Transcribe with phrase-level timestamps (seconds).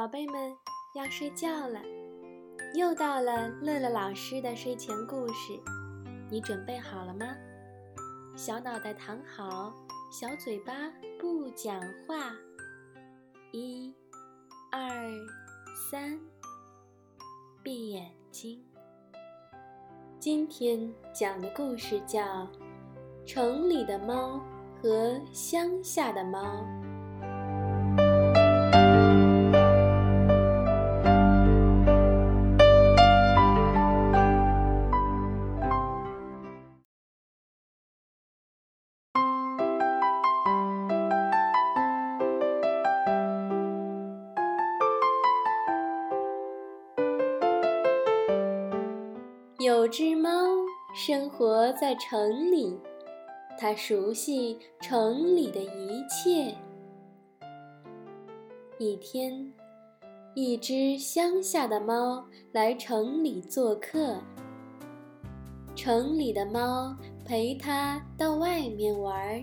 [0.00, 0.56] 宝贝们
[0.94, 1.78] 要睡觉了，
[2.74, 5.52] 又到了乐乐老师的睡前故事，
[6.30, 7.36] 你准备好了吗？
[8.34, 9.74] 小脑袋躺好，
[10.10, 10.72] 小嘴巴
[11.18, 11.78] 不讲
[12.08, 12.32] 话。
[13.52, 13.94] 一、
[14.72, 14.80] 二、
[15.90, 16.18] 三，
[17.62, 18.58] 闭眼睛。
[20.18, 22.22] 今天讲的故事叫
[23.26, 24.40] 《城里的猫
[24.80, 26.40] 和乡下的猫》。
[49.90, 50.30] 只猫
[50.94, 52.78] 生活在城里，
[53.58, 56.54] 它熟悉城里的一切。
[58.78, 59.52] 一天，
[60.34, 64.16] 一只乡下的猫来城里做客，
[65.74, 69.42] 城里的猫陪它到外面玩儿。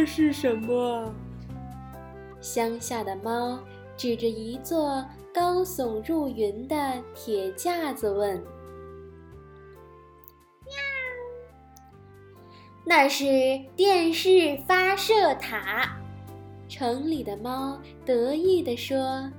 [0.00, 1.14] 这是什么？
[2.40, 3.60] 乡下的猫
[3.98, 8.42] 指着一座高耸入云的铁架子问
[10.64, 10.72] ：“喵，
[12.82, 15.94] 那是电视发射塔。”
[16.66, 19.30] 城里的猫得意地说：“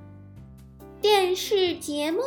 [1.01, 2.21] 电视节目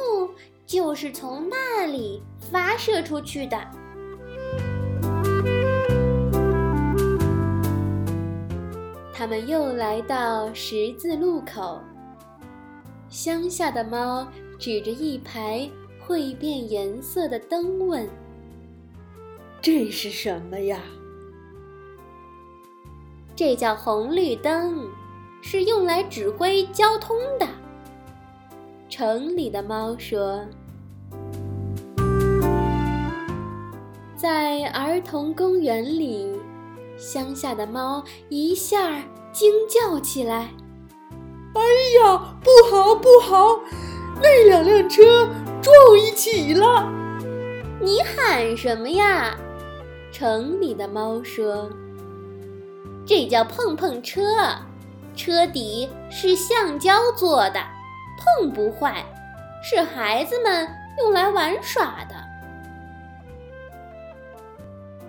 [0.67, 3.65] 就是从那里发射出去的。”
[9.25, 11.81] 他们又来到十字路口。
[13.09, 15.67] 乡下的猫指着一排
[15.99, 18.07] 会变颜色的灯问
[19.63, 20.79] ：“这是什么呀
[23.35, 24.91] ？”“这叫红绿灯，
[25.41, 27.49] 是用来指挥交通的。”
[28.91, 30.45] 城里的猫说。
[34.15, 36.39] 在儿童公园里。
[36.97, 39.03] 乡下的猫一下
[39.35, 40.49] 惊叫起来
[41.55, 41.61] ：“哎
[42.01, 43.59] 呀，不好不好！
[44.23, 45.29] 那两辆车
[45.61, 46.89] 撞一起了！”
[47.83, 49.37] 你喊什么呀？
[50.13, 51.69] 城里的猫说
[53.05, 54.23] ：“这叫碰碰车，
[55.17, 57.61] 车底是橡胶做的，
[58.39, 59.05] 碰不坏，
[59.65, 60.69] 是孩子们
[61.01, 62.15] 用来玩耍的。”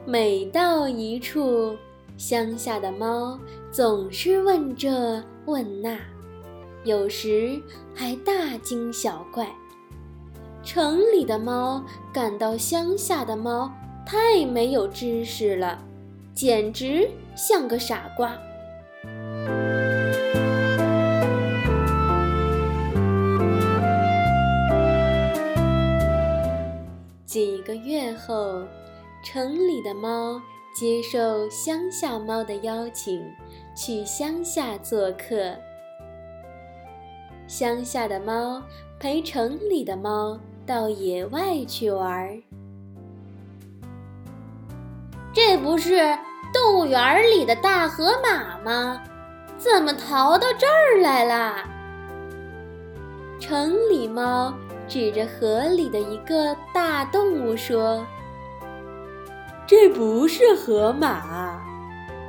[0.03, 1.77] 每到一处，
[2.17, 3.39] 乡下的猫
[3.75, 5.97] 总是问这问那，
[6.85, 7.61] 有时
[7.93, 9.53] 还大惊小怪。
[10.63, 11.83] 城里的猫
[12.13, 13.69] 感到乡下的猫
[14.05, 15.77] 太没有知识了，
[16.33, 18.33] 简直像个傻瓜。
[27.25, 28.63] 几个月后。
[29.21, 30.39] 城里的猫
[30.75, 33.19] 接受乡下猫的邀请，
[33.75, 35.53] 去乡下做客。
[37.47, 38.61] 乡下的猫
[38.99, 42.41] 陪城里的猫到野外去玩。
[45.33, 46.17] 这不是
[46.53, 49.03] 动物园里的大河马吗？
[49.57, 51.55] 怎么逃到这儿来了？
[53.39, 54.53] 城里猫
[54.87, 58.05] 指着河里的一个大动物说。
[59.67, 61.61] 这不是河马，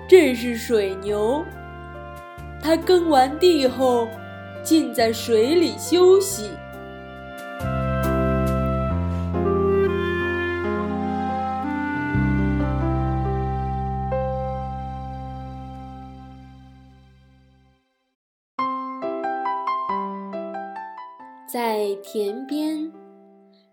[0.09, 1.45] 这是水牛。
[2.63, 4.09] 它耕完地后，
[4.63, 6.51] 浸在水里休息。
[21.47, 22.93] 在田边，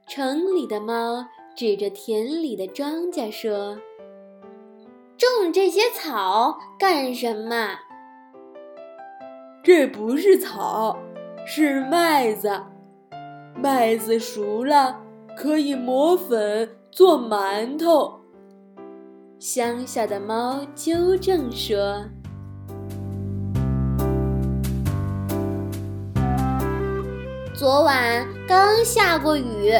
[0.07, 1.25] 城里的猫。
[1.55, 3.77] 指着田里的庄稼说
[5.41, 7.79] ：“种这些草干什么？”
[9.63, 10.97] 这不是草，
[11.45, 12.61] 是麦子。
[13.55, 14.99] 麦子熟了，
[15.37, 18.19] 可以磨粉做馒头。
[19.39, 22.03] 乡下的猫纠正说
[27.55, 29.73] ：“昨晚刚下过雨。”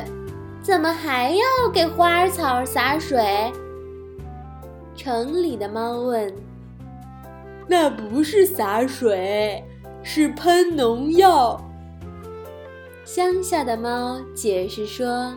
[0.64, 3.52] 怎么还要给花草洒水？
[5.04, 6.34] 城里的猫问。
[7.68, 9.62] 那不是洒水，
[10.02, 11.62] 是喷农药。
[13.04, 15.34] 乡下的猫解释说：“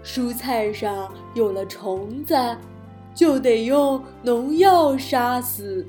[0.00, 2.36] 蔬菜上有了虫子，
[3.12, 5.84] 就得用农药杀死。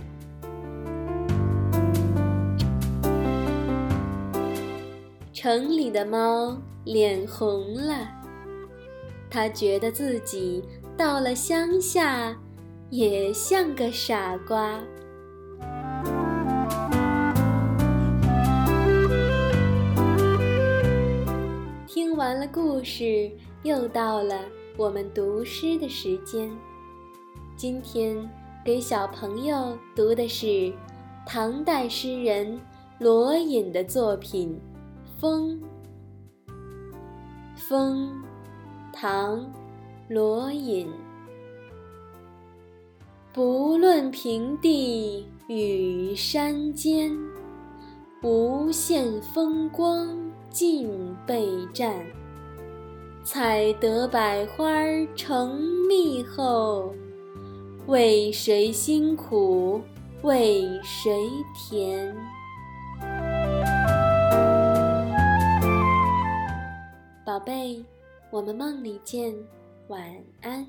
[5.31, 8.09] 城里的猫脸红了，
[9.29, 10.63] 它觉得自己
[10.97, 12.35] 到了乡下
[12.89, 14.79] 也像个傻瓜。
[21.85, 23.29] 听完了故事，
[23.63, 24.39] 又到了
[24.77, 26.49] 我们读诗的时间。
[27.57, 28.17] 今天
[28.63, 30.71] 给小朋友读的是
[31.25, 32.57] 唐代诗人
[32.99, 34.57] 罗隐的作品。
[35.19, 35.59] 风，
[37.55, 38.23] 风，
[38.93, 39.45] 唐，
[40.07, 40.87] 罗隐。
[43.37, 47.15] 不论平地与山尖，
[48.23, 50.09] 无限风光
[50.49, 50.89] 尽
[51.23, 52.03] 被占。
[53.23, 54.73] 采得百花
[55.15, 56.91] 成蜜后，
[57.85, 59.79] 为谁辛苦
[60.23, 62.11] 为谁甜？
[67.23, 67.85] 宝贝，
[68.31, 69.31] 我们梦里见，
[69.89, 70.01] 晚
[70.41, 70.65] 安。